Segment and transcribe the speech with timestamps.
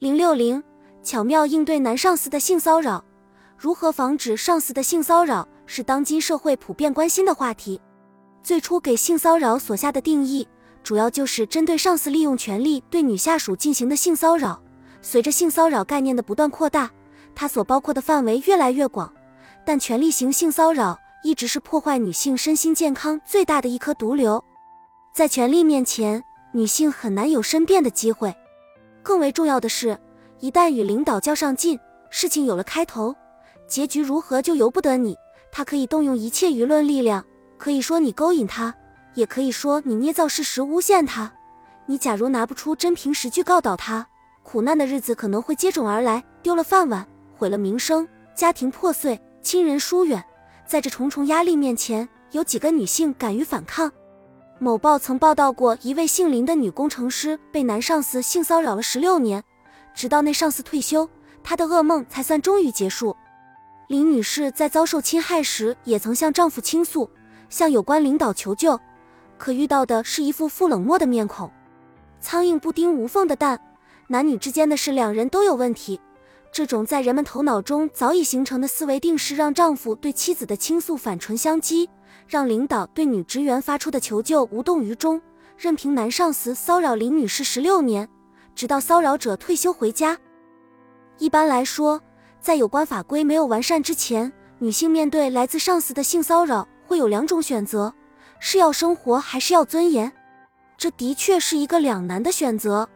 [0.00, 0.62] 零六零，
[1.02, 3.04] 巧妙应对男上司的性骚扰。
[3.58, 7.78] 如何防止上司的性骚扰，是当今社会普遍关心的话题。
[8.42, 10.48] 最初给性骚扰所下的定义，
[10.82, 14.62] 主要就是针对上司利用权力对女下属进行的性骚扰。
[15.02, 16.90] 随着性骚扰概念的不断扩大，
[17.34, 19.12] 它所包括的范围越来越广。
[19.66, 24.42] 但权力型性骚扰一直是破坏女性身心健康最大的一颗毒瘤。
[25.12, 26.24] 在权力面前，
[26.54, 28.34] 女性很难有申辩的机会。
[29.02, 29.98] 更为重要的是，
[30.38, 31.78] 一旦与领导较上劲，
[32.10, 33.14] 事情有了开头，
[33.66, 35.16] 结局如何就由不得你。
[35.52, 37.24] 他可以动用一切舆论力量，
[37.58, 38.74] 可以说你勾引他，
[39.14, 41.32] 也可以说你捏造事实诬陷他。
[41.86, 44.06] 你假如拿不出真凭实据告倒他，
[44.42, 47.06] 苦难的日子可能会接踵而来，丢了饭碗，
[47.36, 50.24] 毁了名声，家庭破碎，亲人疏远。
[50.66, 53.90] 在这重重压力面前，有几个女性敢于反抗？
[54.62, 59.42] 某报曾报道过一位姓林的女工程师被男上司性骚扰了十六年，
[59.94, 61.08] 直到那上司退休，
[61.42, 63.16] 她的噩梦才算终于结束。
[63.88, 67.08] 林女士在遭受侵害时也曾向丈夫倾诉，
[67.48, 68.78] 向有关领导求救，
[69.38, 71.50] 可遇到的是一副副冷漠的面孔。
[72.20, 73.58] 苍蝇不叮无缝的蛋，
[74.08, 75.98] 男女之间的事两人都有问题。
[76.52, 81.88] 这种在人们头脑中早已形成的思维定式，让丈夫对妻子的倾诉反唇相讥。
[82.26, 85.20] 让领导对女职员发出的求救无动于衷，
[85.56, 88.08] 任凭男上司骚扰林女士十六年，
[88.54, 90.16] 直到骚扰者退休回家。
[91.18, 92.00] 一般来说，
[92.40, 97.92] 在有关法规没有完善之前，女性面对来自上司的性骚扰会有两种选择：
[98.38, 100.12] 是要生活还是要尊严？
[100.78, 102.88] 这的确是一个两难的选择。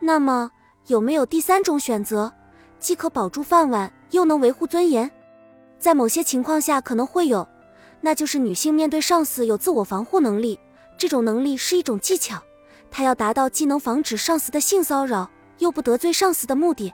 [0.00, 0.50] 那么，
[0.88, 2.32] 有没有第三种选择，
[2.78, 5.10] 既可保住饭碗，又能维护尊严？
[5.78, 7.46] 在某些情况下，可能会有。
[8.00, 10.58] 那就是女性面对上司有自我防护能力，
[10.96, 12.40] 这种能力是一种技巧，
[12.90, 16.92] 她要达到既能防止上司的性骚扰，又不得罪上司的目的。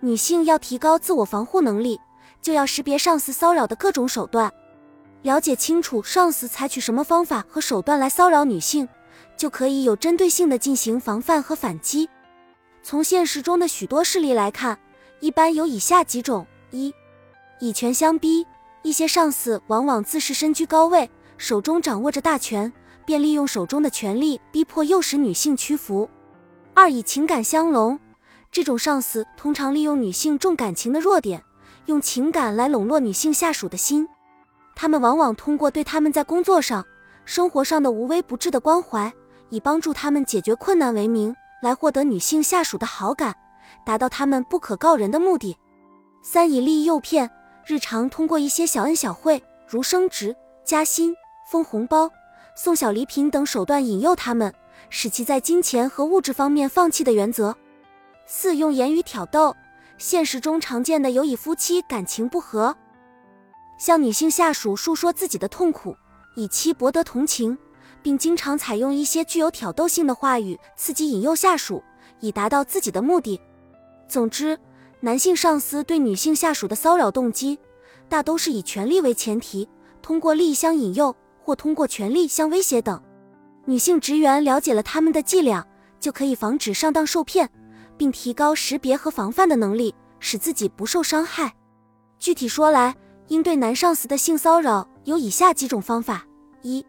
[0.00, 2.00] 女性要提高自我防护能力，
[2.40, 4.50] 就要识别上司骚扰的各种手段，
[5.22, 8.88] 了解清楚上司采取什么方法和手段来骚扰女性，
[9.36, 12.08] 就可以有针对性的进行防范和反击。
[12.82, 14.78] 从现实中的许多事例来看，
[15.20, 16.94] 一般有以下几种：一、
[17.60, 18.46] 以权相逼。
[18.82, 22.72] 一些上司往往自视身居高位，手中掌握着大权，
[23.04, 26.08] 便利用手中的权力逼迫、诱使女性屈服。
[26.74, 27.98] 二以情感相笼，
[28.52, 31.42] 这种上司通常利用女性重感情的弱点，
[31.86, 34.08] 用情感来笼络女性下属的心。
[34.76, 36.86] 他们往往通过对他们在工作上、
[37.24, 39.12] 生活上的无微不至的关怀，
[39.50, 43.36] 以帮助他们解决困难为名，来获得女性下属的好感，
[43.84, 45.56] 达到他们不可告人的目的。
[46.22, 47.30] 三以利诱骗。
[47.66, 50.34] 日常通过一些小恩小惠，如升职、
[50.64, 51.14] 加薪、
[51.50, 52.10] 封红包、
[52.56, 54.50] 送小礼品等手段引诱他们，
[54.88, 57.54] 使其在金钱和物质方面放弃的原则。
[58.24, 59.54] 四用言语挑逗，
[59.98, 62.74] 现实中常见的有以夫妻感情不和，
[63.76, 65.94] 向女性下属诉说自己的痛苦，
[66.36, 67.58] 以期博得同情，
[68.00, 71.84] 并经常采用一些具有挑逗性的话语刺激引诱下属，
[72.20, 73.38] 以达到自己的目的。
[74.08, 74.58] 总之。
[75.00, 77.56] 男性上司对女性下属的骚扰动机，
[78.08, 79.68] 大都是以权力为前提，
[80.02, 83.00] 通过利益相引诱，或通过权力相威胁等。
[83.66, 85.64] 女性职员了解了他们的伎俩，
[86.00, 87.48] 就可以防止上当受骗，
[87.96, 91.54] 并提高识别和防范的能力，使自己不受伤害。
[92.18, 92.96] 具体说来，
[93.28, 96.26] 应对男上司的性骚扰有以下几种方法：
[96.62, 96.84] 一、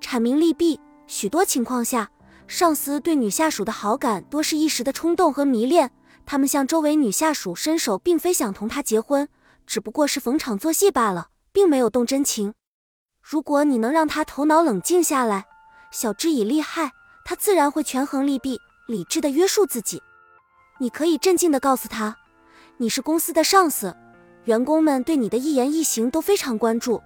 [0.00, 0.78] 阐明利弊。
[1.08, 2.08] 许多情况下，
[2.46, 5.90] 上司对女下属的好感多是一时的冲动和迷恋。
[6.30, 9.28] 他们向周围女下属伸手，并非想同她结婚，
[9.66, 12.54] 只不过是逢场作戏罢了，并没有动真情。
[13.20, 15.46] 如果你能让他头脑冷静下来，
[15.90, 16.92] 晓之以利害，
[17.24, 20.00] 他自然会权衡利弊，理智的约束自己。
[20.78, 22.16] 你可以镇静的告诉他，
[22.76, 23.96] 你是公司的上司，
[24.44, 27.02] 员工们对你的一言一行都非常关注。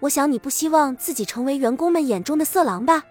[0.00, 3.02] 我想你不希望自己成为员工们眼中的色狼吧？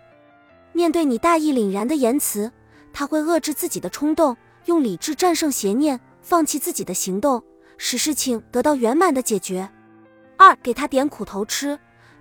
[0.72, 2.52] 面对你大义凛然的言辞，
[2.91, 4.35] 他会遏制自己的冲动。
[4.66, 7.43] 用理智战胜邪念，放弃自己的行动，
[7.78, 9.70] 使事情得到圆满的解决。
[10.38, 11.78] 二，给他点苦头吃。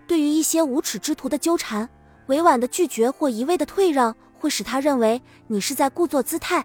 [0.07, 1.89] 对于一些无耻之徒的纠缠，
[2.27, 6.65] 委婉的拒绝或一味的退让，会使他认为你是在故作姿态。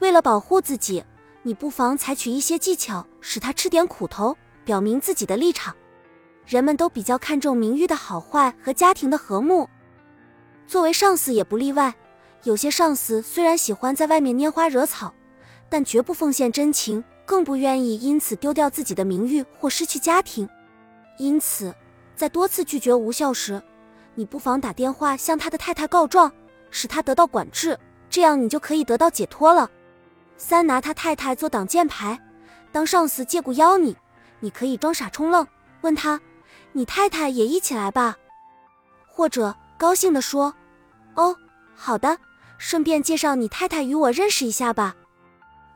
[0.00, 1.02] 为了保护自己，
[1.42, 5.74] 你不妨采取一些技巧，使他吃点苦头，表明自己的立场。
[6.44, 9.68] 人们都比较看重名誉的好坏和家庭的和睦，
[10.66, 11.94] 作为上司也不例外。
[12.44, 15.12] 有些上司虽然喜欢在外面拈花惹草，
[15.68, 20.48] 但绝不奉献真情，更不愿意因此丢掉自己的名誉或失去家庭。
[21.18, 21.74] 因此，
[22.14, 23.60] 在多次拒绝无效时，
[24.14, 26.30] 你不妨打电话向他的太太告状，
[26.70, 27.78] 使他得到管制，
[28.08, 29.70] 这样你就可以得到解脱了。
[30.36, 32.20] 三拿他太太做挡箭牌，
[32.70, 33.96] 当上司借故邀你，
[34.40, 35.46] 你可以装傻充愣，
[35.80, 36.20] 问他，
[36.72, 38.16] 你太太也一起来吧，
[39.08, 40.54] 或者高兴地说，
[41.14, 41.34] 哦，
[41.76, 42.18] 好的，
[42.58, 44.96] 顺便介绍你太太与我认识一下吧。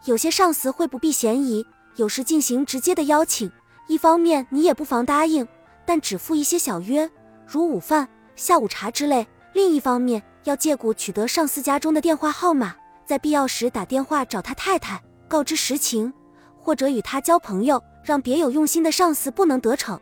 [0.06, 1.64] 有些上司会不避嫌疑，
[1.97, 3.52] 有时进行直接的邀请，
[3.87, 5.47] 一方面你也不妨答应，
[5.85, 7.08] 但只付一些小约，
[7.47, 12.75] 如午饭、下午茶之类；另一方面要借故取得上司家中的电话号码。
[13.05, 16.12] 在必要时打电话找他太太，告知实情，
[16.61, 20.00] 或者与他交朋友，让别有用心的上司不能得逞。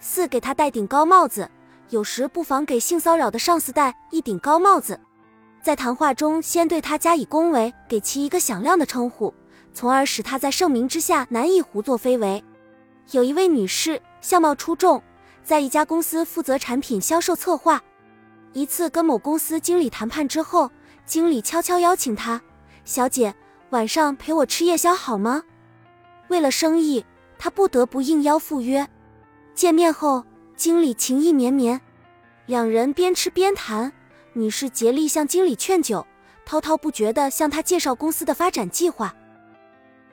[0.00, 1.48] 四给他戴顶高帽子，
[1.90, 4.98] 有时不妨给性骚扰的上司戴一顶高帽子，
[5.62, 9.32] 在谈话中先对他加以恭维，给其一个响亮的称呼，
[9.72, 12.42] 从而使他在盛名之下难以胡作非为。
[13.12, 15.00] 有一位女士相貌出众，
[15.44, 17.80] 在一家公司负责产品销售策划，
[18.52, 20.70] 一次跟某公司经理谈判之后。
[21.04, 22.40] 经理悄悄邀请她，
[22.84, 23.34] 小姐，
[23.70, 25.42] 晚上陪我吃夜宵好吗？
[26.28, 27.04] 为了生意，
[27.38, 28.88] 她不得不应邀赴约。
[29.52, 30.24] 见面后，
[30.56, 31.80] 经理情意绵绵，
[32.46, 33.92] 两人边吃边谈。
[34.34, 36.06] 女士竭力向经理劝酒，
[36.44, 39.14] 滔滔不绝地向他介绍公司的发展计划，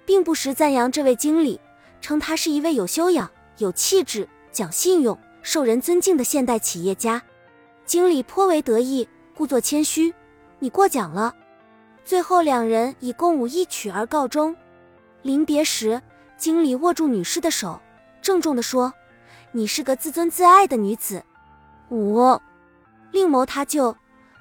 [0.06, 1.60] 并不时赞扬这位经理，
[2.01, 7.21] 称他是一位有修养、有气质、讲信用、受人尊敬的现代企业家。
[7.86, 10.13] 经理颇为得意，故作谦虚。
[10.60, 11.33] 你过奖了。
[12.04, 14.56] 最后两人以共舞一曲而告终。
[15.22, 16.01] 临别时，
[16.38, 17.80] 经理握住女士的手，
[18.22, 18.94] 郑重地说
[19.54, 21.24] ：“你是个自尊自爱的女子。”
[21.89, 22.39] 五，
[23.12, 23.95] 另谋他救。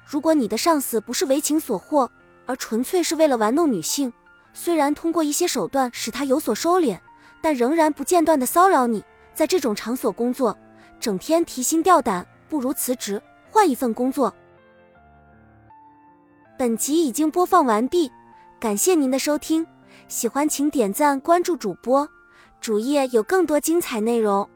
[0.09, 2.09] 如果你的上司不是为情所惑，
[2.47, 4.11] 而纯粹是为了玩弄女性，
[4.53, 6.97] 虽然通过一些手段使他有所收敛，
[7.43, 9.03] 但仍然不间断的骚扰你，
[9.35, 10.57] 在这种场所工作，
[10.99, 13.21] 整天提心吊胆，不如辞职，
[13.51, 14.33] 换一份工作。
[16.57, 18.11] 本集已经播放完毕，
[18.59, 19.67] 感谢您的收听，
[20.07, 22.09] 喜欢请点赞关注主播，
[22.59, 24.49] 主页有更多精彩内容。